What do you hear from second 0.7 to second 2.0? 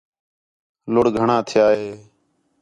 لُڑھ گھݨاں تِھیا ہے